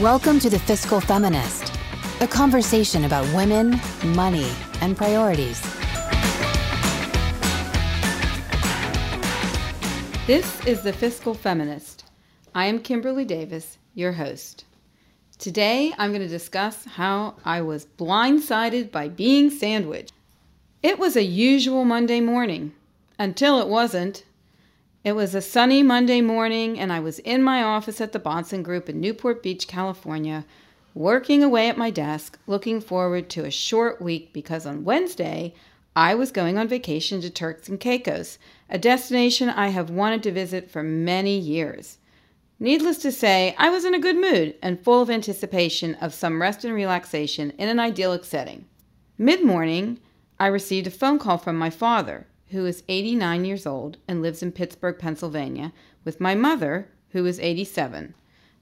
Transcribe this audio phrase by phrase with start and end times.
[0.00, 1.74] Welcome to The Fiscal Feminist,
[2.22, 4.50] a conversation about women, money,
[4.80, 5.60] and priorities.
[10.26, 12.06] This is The Fiscal Feminist.
[12.54, 14.64] I am Kimberly Davis, your host.
[15.36, 20.14] Today I'm going to discuss how I was blindsided by being sandwiched.
[20.82, 22.72] It was a usual Monday morning
[23.18, 24.24] until it wasn't.
[25.02, 28.62] It was a sunny Monday morning, and I was in my office at the Bahnsen
[28.62, 30.44] Group in Newport Beach, California,
[30.94, 35.54] working away at my desk, looking forward to a short week because on Wednesday
[35.96, 40.32] I was going on vacation to Turks and Caicos, a destination I have wanted to
[40.32, 41.96] visit for many years.
[42.58, 46.42] Needless to say, I was in a good mood and full of anticipation of some
[46.42, 48.66] rest and relaxation in an idyllic setting.
[49.16, 49.98] Mid morning,
[50.38, 54.42] I received a phone call from my father, who is 89 years old and lives
[54.42, 55.72] in Pittsburgh, Pennsylvania,
[56.04, 58.14] with my mother, who is 87,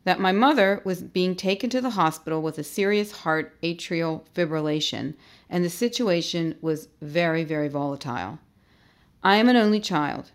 [0.05, 5.15] that my mother was being taken to the hospital with a serious heart atrial fibrillation,
[5.51, 8.39] and the situation was very, very volatile.
[9.23, 10.33] I am an only child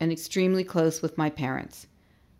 [0.00, 1.86] and extremely close with my parents.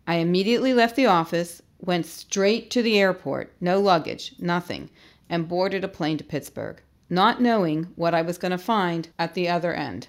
[0.05, 4.89] I immediately left the office, went straight to the airport, no luggage, nothing,
[5.29, 9.33] and boarded a plane to Pittsburgh, not knowing what I was going to find at
[9.33, 10.07] the other end.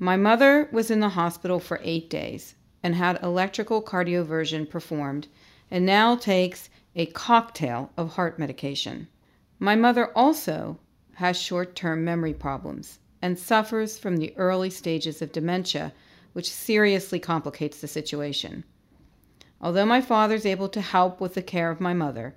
[0.00, 2.54] My mother was in the hospital for eight days
[2.84, 5.26] and had electrical cardioversion performed
[5.72, 9.08] and now takes a cocktail of heart medication.
[9.58, 10.78] My mother also
[11.14, 15.92] has short term memory problems and suffers from the early stages of dementia,
[16.32, 18.62] which seriously complicates the situation.
[19.60, 22.36] Although my father is able to help with the care of my mother,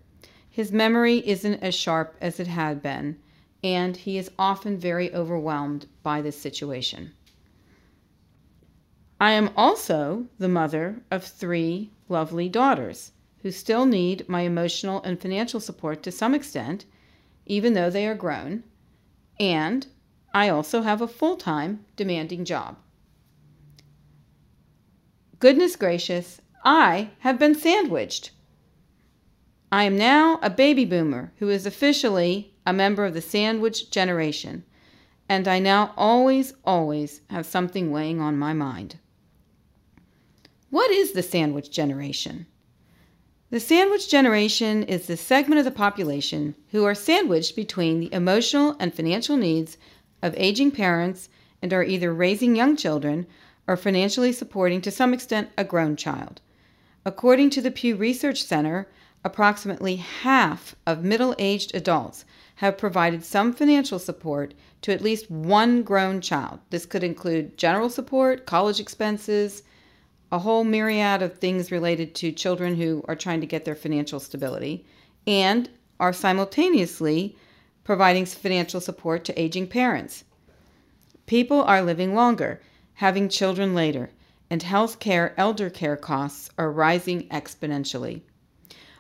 [0.50, 3.20] his memory isn't as sharp as it had been,
[3.64, 7.14] and he is often very overwhelmed by this situation.
[9.22, 13.12] I am also the mother of three lovely daughters
[13.44, 16.86] who still need my emotional and financial support to some extent,
[17.46, 18.64] even though they are grown,
[19.40, 19.86] and
[20.34, 22.78] I also have a full time, demanding job.
[25.38, 28.32] Goodness gracious, I have been sandwiched.
[29.72, 34.64] I am now a baby boomer who is officially a member of the sandwich generation,
[35.30, 38.98] and I now always, always have something weighing on my mind.
[40.72, 42.46] What is the sandwich generation?
[43.50, 48.78] The sandwich generation is the segment of the population who are sandwiched between the emotional
[48.80, 49.78] and financial needs
[50.22, 51.28] of aging parents
[51.62, 53.28] and are either raising young children
[53.68, 56.40] or financially supporting to some extent a grown child.
[57.06, 58.88] According to the Pew Research Center,
[59.26, 62.24] approximately half of middle aged adults
[62.56, 64.54] have provided some financial support
[64.84, 66.60] to at least one grown child.
[66.70, 69.64] This could include general support, college expenses,
[70.32, 74.20] a whole myriad of things related to children who are trying to get their financial
[74.20, 74.86] stability
[75.28, 75.70] and
[76.00, 77.36] are simultaneously
[77.84, 80.24] providing financial support to aging parents.
[81.26, 82.62] People are living longer,
[82.96, 84.10] having children later,
[84.50, 88.22] and health care elder care costs are rising exponentially.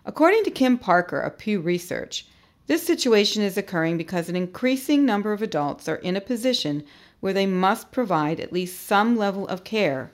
[0.06, 2.26] According to Kim Parker of Pew Research,
[2.68, 6.84] this situation is occurring because an increasing number of adults are in a position
[7.20, 10.12] where they must provide at least some level of care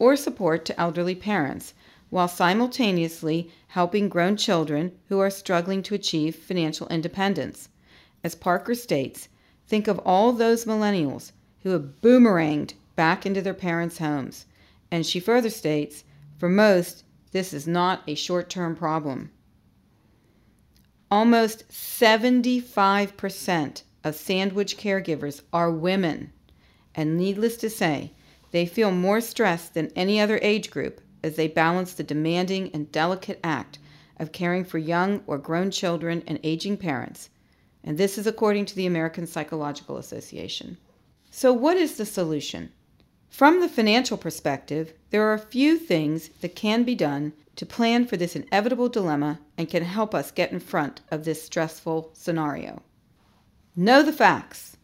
[0.00, 1.74] or support to elderly parents,
[2.08, 7.68] while simultaneously helping grown children who are struggling to achieve financial independence.
[8.24, 9.28] As Parker states,
[9.68, 11.30] think of all those millennials
[11.62, 14.46] who have boomeranged back into their parents' homes.
[14.90, 16.02] And she further states,
[16.38, 19.30] for most, this is not a short term problem.
[21.10, 26.32] Almost 75% of sandwich caregivers are women.
[26.94, 28.12] And needless to say,
[28.50, 32.90] they feel more stressed than any other age group as they balance the demanding and
[32.90, 33.78] delicate act
[34.18, 37.30] of caring for young or grown children and aging parents.
[37.82, 40.76] And this is according to the American Psychological Association.
[41.30, 42.70] So, what is the solution?
[43.30, 48.04] From the financial perspective, there are a few things that can be done to plan
[48.04, 52.82] for this inevitable dilemma and can help us get in front of this stressful scenario.
[53.76, 54.76] Know the facts.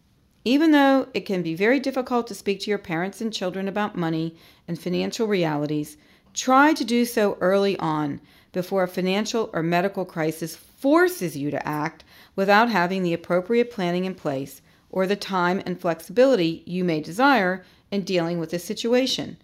[0.46, 3.96] Even though it can be very difficult to speak to your parents and children about
[3.96, 4.37] money
[4.69, 5.96] and financial realities,
[6.34, 8.20] try to do so early on
[8.52, 12.04] before a financial or medical crisis forces you to act
[12.37, 17.64] without having the appropriate planning in place or the time and flexibility you may desire
[17.90, 19.37] in dealing with the situation.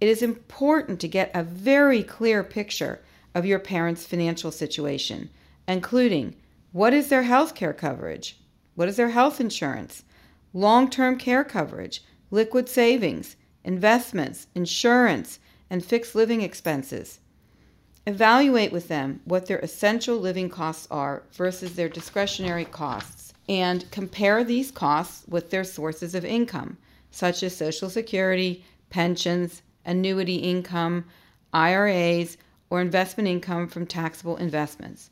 [0.00, 3.00] It is important to get a very clear picture
[3.34, 5.30] of your parents' financial situation,
[5.66, 6.36] including
[6.70, 8.38] what is their health care coverage?
[8.76, 10.04] What is their health insurance?
[10.58, 15.38] Long term care coverage, liquid savings, investments, insurance,
[15.70, 17.20] and fixed living expenses.
[18.06, 24.42] Evaluate with them what their essential living costs are versus their discretionary costs and compare
[24.42, 26.76] these costs with their sources of income,
[27.10, 31.04] such as Social Security, pensions, annuity income,
[31.52, 32.36] IRAs,
[32.70, 35.10] or investment income from taxable investments.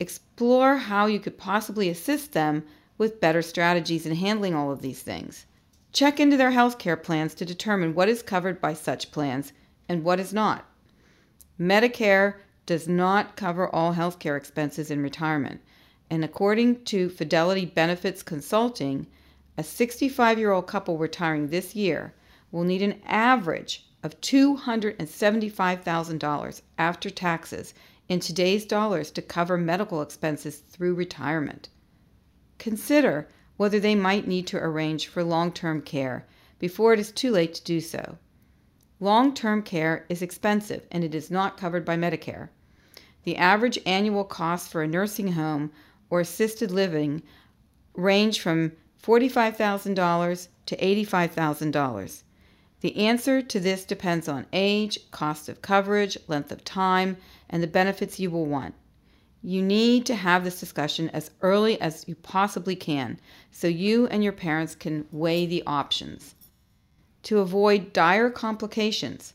[0.00, 2.64] Explore how you could possibly assist them
[2.96, 5.46] with better strategies in handling all of these things.
[5.92, 9.52] Check into their health care plans to determine what is covered by such plans
[9.88, 10.64] and what is not.
[11.58, 12.34] Medicare
[12.66, 15.60] does not cover all health care expenses in retirement,
[16.10, 19.06] and according to Fidelity Benefits Consulting,
[19.56, 22.12] a 65 year old couple retiring this year
[22.50, 27.72] will need an average of $275,000 after taxes
[28.08, 31.70] in today's dollars to cover medical expenses through retirement.
[32.58, 36.26] Consider whether they might need to arrange for long term care
[36.58, 38.18] before it is too late to do so.
[39.00, 42.48] Long term care is expensive and it is not covered by Medicare.
[43.24, 45.72] The average annual cost for a nursing home
[46.10, 47.22] or assisted living
[47.94, 48.72] range from
[49.02, 52.22] $45,000 to $85,000.
[52.80, 57.16] The answer to this depends on age, cost of coverage, length of time,
[57.48, 58.74] and the benefits you will want.
[59.46, 63.20] You need to have this discussion as early as you possibly can
[63.50, 66.34] so you and your parents can weigh the options.
[67.24, 69.34] To avoid dire complications,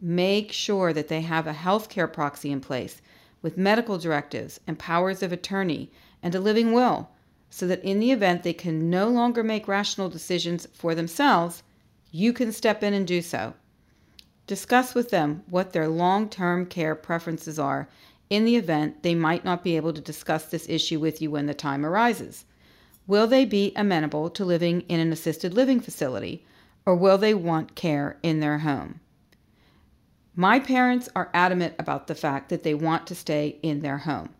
[0.00, 3.02] make sure that they have a healthcare proxy in place
[3.42, 5.90] with medical directives and powers of attorney
[6.22, 7.10] and a living will
[7.50, 11.62] so that in the event they can no longer make rational decisions for themselves,
[12.10, 13.52] you can step in and do so.
[14.46, 17.90] Discuss with them what their long term care preferences are
[18.30, 21.46] in the event they might not be able to discuss this issue with you when
[21.46, 22.46] the time arises.
[23.06, 26.46] Will they be amenable to living in an assisted living facility,
[26.86, 29.00] or will they want care in their home?
[30.36, 34.30] My parents are adamant about the fact that they want to stay in their home.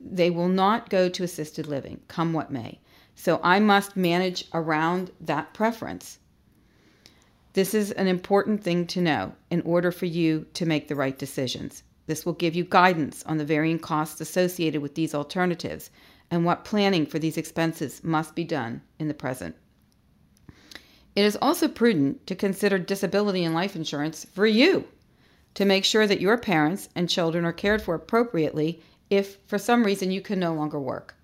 [0.00, 2.80] They will not go to assisted living, come what may.
[3.14, 6.18] So I must manage around that preference.
[7.52, 11.16] This is an important thing to know in order for you to make the right
[11.16, 11.82] decisions.
[12.06, 15.90] This will give you guidance on the varying costs associated with these alternatives
[16.30, 19.56] and what planning for these expenses must be done in the present.
[21.16, 24.88] It is also prudent to consider disability and life insurance for you
[25.54, 29.84] to make sure that your parents and children are cared for appropriately if for some
[29.84, 31.14] reason you can no longer work.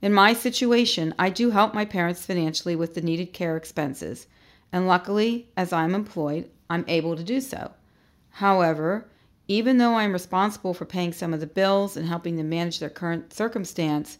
[0.00, 4.28] In my situation, I do help my parents financially with the needed care expenses,
[4.72, 7.72] and luckily, as I'm employed, I'm able to do so.
[8.30, 9.09] However,
[9.50, 12.88] even though I'm responsible for paying some of the bills and helping them manage their
[12.88, 14.16] current circumstance,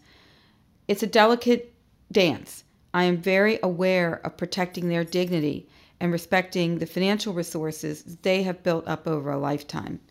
[0.89, 1.73] it's a delicate
[2.11, 2.65] dance.
[2.93, 5.69] I am very aware of protecting their dignity
[6.01, 10.01] and respecting the financial resources they have built up over a lifetime.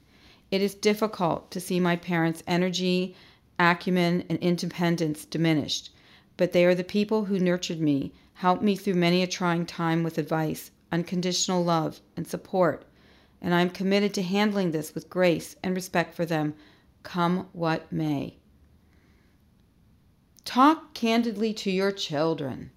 [0.51, 3.15] It is difficult to see my parents' energy,
[3.59, 5.91] acumen, and independence diminished,
[6.39, 10.03] but they are the people who nurtured me, helped me through many a trying time
[10.03, 12.87] with advice, unconditional love, and support
[13.41, 16.55] and I am committed to handling this with grace and respect for them,
[17.03, 18.37] come what may.
[20.45, 22.71] Talk candidly to your children.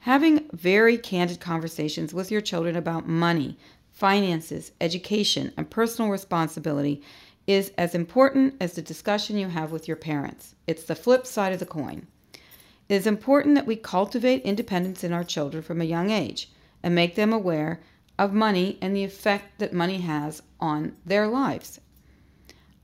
[0.00, 3.58] Having very candid conversations with your children about money,
[3.92, 7.02] finances, education, and personal responsibility
[7.46, 10.54] is as important as the discussion you have with your parents.
[10.66, 12.06] It's the flip side of the coin.
[12.88, 16.50] It is important that we cultivate independence in our children from a young age
[16.82, 17.80] and make them aware
[18.18, 21.80] of money and the effect that money has on their lives.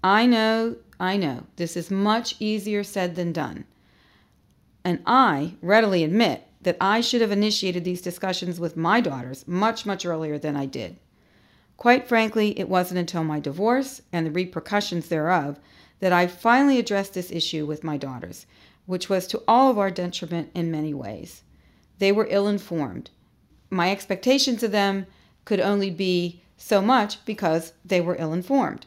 [0.03, 3.65] I know, I know, this is much easier said than done.
[4.85, 9.87] And I readily admit that I should have initiated these discussions with my daughters much,
[9.87, 10.97] much earlier than I did.
[11.77, 15.59] Quite frankly, it wasn't until my divorce and the repercussions thereof
[16.01, 18.47] that I finally addressed this issue with my daughters,
[18.87, 21.43] which was to all of our detriment in many ways.
[21.99, 23.11] They were ill informed.
[23.71, 25.07] My expectations of them
[25.45, 28.87] could only be so much because they were ill informed.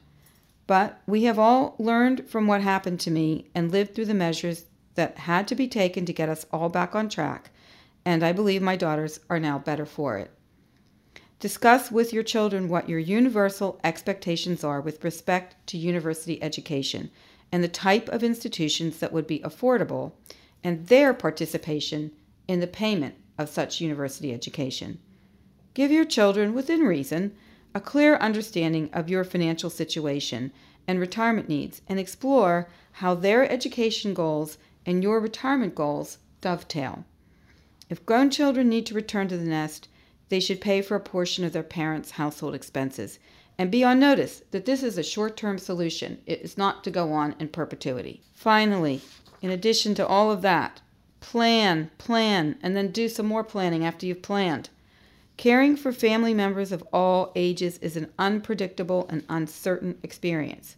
[0.67, 4.65] But we have all learned from what happened to me and lived through the measures
[4.95, 7.49] that had to be taken to get us all back on track,
[8.05, 10.31] and I believe my daughters are now better for it.
[11.39, 17.11] Discuss with your children what your universal expectations are with respect to university education
[17.51, 20.13] and the type of institutions that would be affordable
[20.63, 22.11] and their participation
[22.47, 24.99] in the payment of such university education.
[25.73, 27.35] Give your children, within reason,
[27.73, 30.51] a clear understanding of your financial situation
[30.87, 37.05] and retirement needs and explore how their education goals and your retirement goals dovetail.
[37.89, 39.87] If grown children need to return to the nest,
[40.29, 43.19] they should pay for a portion of their parents' household expenses
[43.57, 46.19] and be on notice that this is a short term solution.
[46.25, 48.21] It is not to go on in perpetuity.
[48.33, 49.01] Finally,
[49.41, 50.81] in addition to all of that,
[51.19, 54.69] plan, plan, and then do some more planning after you've planned.
[55.37, 60.77] Caring for family members of all ages is an unpredictable and uncertain experience.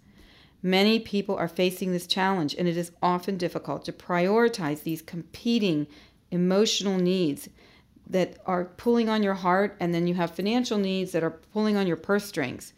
[0.64, 5.86] Many people are facing this challenge, and it is often difficult to prioritize these competing
[6.32, 7.50] emotional needs
[8.08, 11.76] that are pulling on your heart, and then you have financial needs that are pulling
[11.76, 12.74] on your purse strings.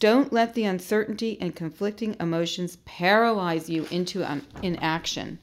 [0.00, 5.38] Don't let the uncertainty and conflicting emotions paralyze you into um, inaction.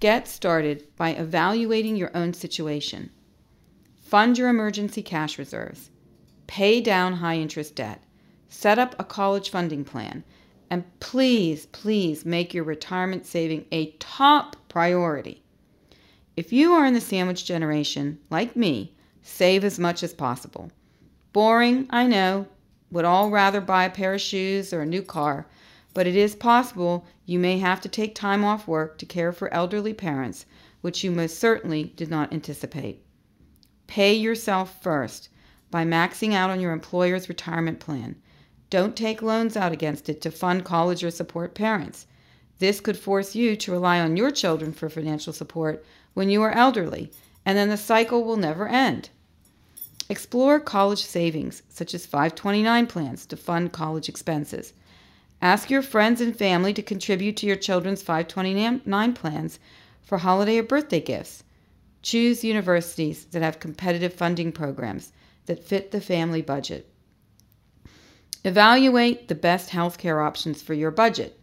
[0.00, 3.10] Get started by evaluating your own situation.
[4.14, 5.90] Fund your emergency cash reserves.
[6.46, 8.00] Pay down high interest debt.
[8.46, 10.22] Set up a college funding plan.
[10.70, 15.42] And please, please make your retirement saving a top priority.
[16.36, 20.70] If you are in the sandwich generation, like me, save as much as possible.
[21.32, 22.46] Boring, I know,
[22.92, 25.48] would all rather buy a pair of shoes or a new car,
[25.92, 29.52] but it is possible you may have to take time off work to care for
[29.52, 30.46] elderly parents,
[30.82, 33.03] which you most certainly did not anticipate.
[33.86, 35.28] Pay yourself first
[35.70, 38.16] by maxing out on your employer's retirement plan.
[38.70, 42.06] Don't take loans out against it to fund college or support parents.
[42.58, 46.52] This could force you to rely on your children for financial support when you are
[46.52, 47.10] elderly,
[47.44, 49.10] and then the cycle will never end.
[50.08, 54.72] Explore college savings, such as 529 plans to fund college expenses.
[55.42, 59.58] Ask your friends and family to contribute to your children's 529 plans
[60.02, 61.42] for holiday or birthday gifts.
[62.04, 65.10] Choose universities that have competitive funding programs
[65.46, 66.86] that fit the family budget.
[68.44, 71.40] Evaluate the best healthcare options for your budget.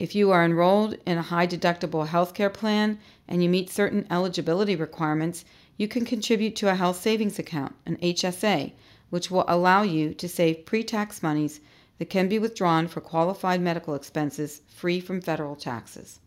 [0.00, 2.98] If you are enrolled in a high deductible healthcare plan
[3.28, 5.44] and you meet certain eligibility requirements,
[5.76, 8.72] you can contribute to a health savings account, an HSA,
[9.10, 11.60] which will allow you to save pre tax monies
[11.98, 16.18] that can be withdrawn for qualified medical expenses free from federal taxes.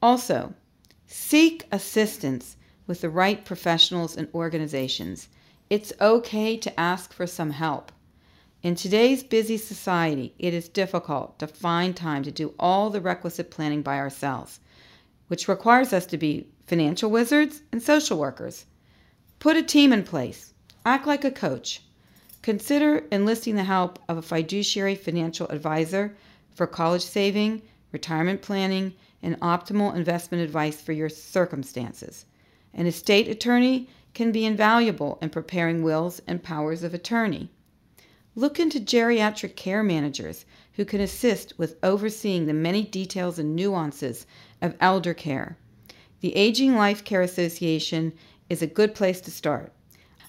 [0.00, 0.54] Also,
[1.08, 2.56] seek assistance
[2.86, 5.28] with the right professionals and organizations.
[5.68, 7.92] It's okay to ask for some help.
[8.62, 13.50] In today's busy society, it is difficult to find time to do all the requisite
[13.50, 14.60] planning by ourselves,
[15.28, 18.66] which requires us to be financial wizards and social workers.
[19.38, 20.52] Put a team in place.
[20.84, 21.82] Act like a coach.
[22.42, 26.14] Consider enlisting the help of a fiduciary financial advisor
[26.54, 32.26] for college saving, retirement planning, and optimal investment advice for your circumstances.
[32.72, 37.48] An estate attorney can be invaluable in preparing wills and powers of attorney.
[38.36, 44.26] Look into geriatric care managers who can assist with overseeing the many details and nuances
[44.62, 45.56] of elder care.
[46.20, 48.12] The Aging Life Care Association
[48.48, 49.72] is a good place to start.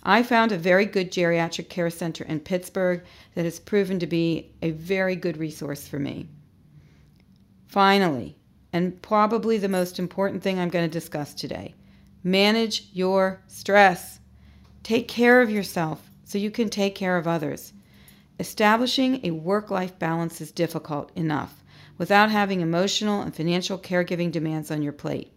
[0.03, 3.03] I found a very good geriatric care center in Pittsburgh
[3.35, 6.27] that has proven to be a very good resource for me.
[7.67, 8.35] Finally,
[8.73, 11.75] and probably the most important thing I'm going to discuss today
[12.23, 14.19] manage your stress.
[14.83, 17.73] Take care of yourself so you can take care of others.
[18.39, 21.63] Establishing a work life balance is difficult enough
[21.97, 25.31] without having emotional and financial caregiving demands on your plate.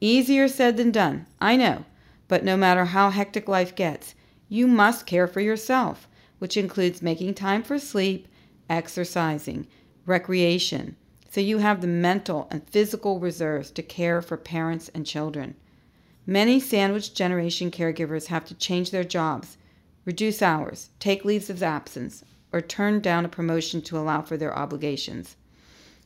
[0.00, 1.84] Easier said than done, I know,
[2.28, 4.14] but no matter how hectic life gets,
[4.48, 8.28] you must care for yourself, which includes making time for sleep,
[8.68, 9.66] exercising,
[10.04, 10.96] recreation,
[11.30, 15.56] so you have the mental and physical reserves to care for parents and children.
[16.26, 19.58] Many sandwich generation caregivers have to change their jobs,
[20.06, 24.56] reduce hours, take leaves of absence, or turn down a promotion to allow for their
[24.56, 25.36] obligations.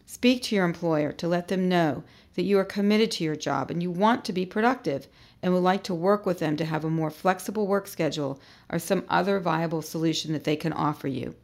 [0.06, 2.02] Speak to your employer to let them know
[2.34, 5.06] that you are committed to your job and you want to be productive
[5.42, 8.78] and would like to work with them to have a more flexible work schedule or
[8.78, 11.34] some other viable solution that they can offer you.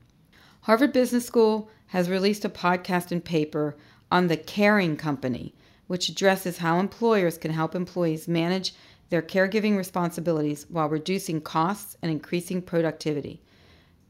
[0.62, 3.76] Harvard Business School has released a podcast and paper
[4.10, 5.54] on the Caring Company,
[5.86, 8.74] which addresses how employers can help employees manage
[9.10, 13.42] their caregiving responsibilities while reducing costs and increasing productivity.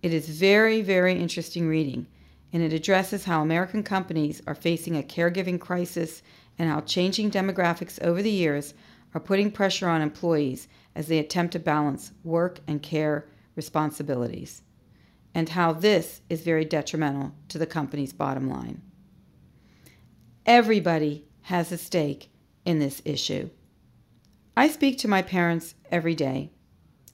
[0.03, 2.07] It is very, very interesting reading,
[2.53, 6.23] and it addresses how American companies are facing a caregiving crisis
[6.59, 8.75] and how changing demographics over the years
[9.15, 13.27] are putting pressure on employees as they attempt to balance work and care
[13.57, 14.63] responsibilities,
[15.35, 18.81] and how this is very detrimental to the company's bottom line.
[20.47, 22.31] Everybody has a stake
[22.65, 23.51] in this issue.
[24.57, 26.51] I speak to my parents every day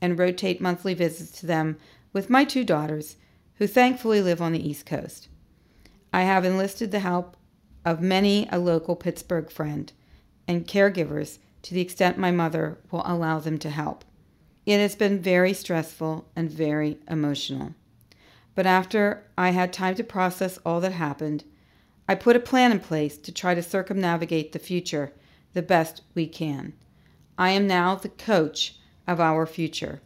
[0.01, 1.77] and rotate monthly visits to them
[2.13, 3.17] with my two daughters,
[3.57, 5.29] who thankfully live on the East Coast.
[6.13, 7.37] I have enlisted the help
[7.85, 9.93] of many a local Pittsburgh friend
[10.49, 14.05] and caregivers to the extent my mother will allow them to help.
[14.65, 17.75] It has been very stressful and very emotional.
[18.55, 21.45] But after I had time to process all that happened,
[22.11, 25.13] I put a plan in place to try to circumnavigate the future
[25.53, 26.73] the best we can.
[27.39, 28.75] I am now the coach
[29.07, 30.01] of our future.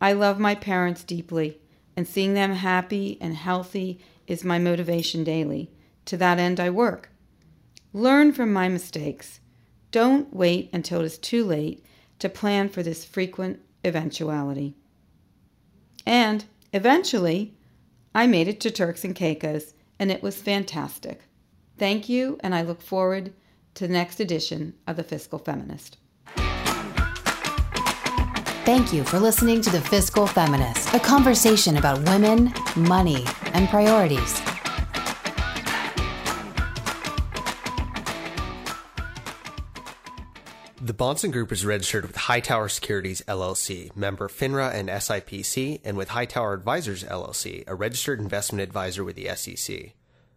[0.00, 1.60] I love my parents deeply,
[1.94, 5.70] and seeing them happy and healthy is my motivation daily.
[6.06, 7.10] To that end, I work.
[7.92, 9.40] Learn from my mistakes.
[9.90, 11.84] Don't wait until it is too late
[12.18, 14.74] to plan for this frequent eventuality.
[16.06, 17.52] And eventually,
[18.14, 21.20] I made it to Turks and Caicos, and it was fantastic.
[21.78, 23.34] Thank you, and I look forward
[23.74, 25.98] to the next edition of The Fiscal Feminist.
[28.64, 34.40] Thank you for listening to The Fiscal Feminist, a conversation about women, money, and priorities.
[40.80, 46.10] The Bahnsen Group is registered with Hightower Securities LLC, member FINRA and SIPC, and with
[46.10, 49.95] Hightower Advisors LLC, a registered investment advisor with the SEC.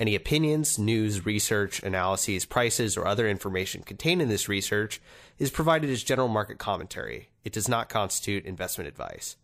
[0.00, 4.98] Any opinions, news, research, analyses, prices, or other information contained in this research
[5.38, 7.28] is provided as general market commentary.
[7.44, 9.36] It does not constitute investment advice.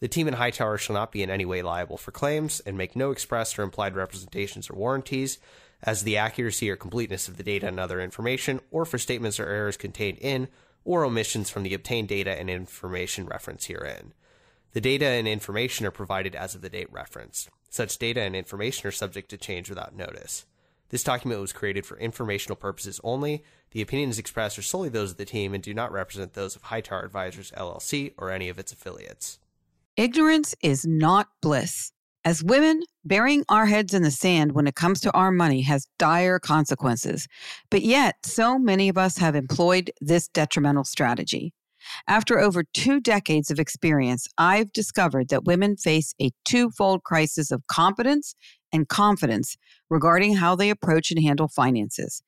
[0.00, 2.96] The team in Hightower shall not be in any way liable for claims and make
[2.96, 5.36] no express or implied representations or warranties
[5.82, 9.38] as to the accuracy or completeness of the data and other information, or for statements
[9.38, 10.48] or errors contained in
[10.82, 14.14] or omissions from the obtained data and information referenced herein.
[14.72, 17.50] The data and information are provided as of the date referenced.
[17.70, 20.44] Such data and information are subject to change without notice.
[20.90, 23.44] This document was created for informational purposes only.
[23.70, 26.62] The opinions expressed are solely those of the team and do not represent those of
[26.62, 29.38] Hightower Advisors LLC or any of its affiliates.
[29.96, 31.92] Ignorance is not bliss.
[32.24, 35.86] As women, burying our heads in the sand when it comes to our money has
[35.98, 37.28] dire consequences.
[37.70, 41.54] But yet, so many of us have employed this detrimental strategy.
[42.06, 47.66] After over two decades of experience, I've discovered that women face a twofold crisis of
[47.66, 48.34] competence
[48.72, 49.56] and confidence
[49.88, 52.22] regarding how they approach and handle finances.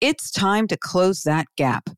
[0.00, 1.88] It's time to close that gap.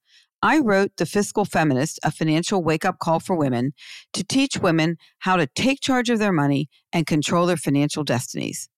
[0.41, 3.73] I wrote The Fiscal Feminist, a financial wake up call for women,
[4.13, 8.69] to teach women how to take charge of their money and control their financial destinies.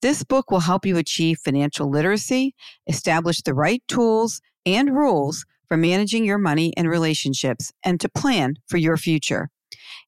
[0.00, 2.54] This book will help you achieve financial literacy,
[2.86, 8.54] establish the right tools and rules for managing your money and relationships, and to plan
[8.66, 9.48] for your future.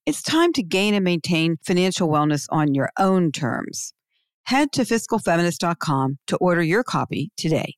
[0.06, 3.92] It's time to gain and maintain financial wellness on your own terms.
[4.44, 7.74] Head to fiscalfeminist.com to order your copy today.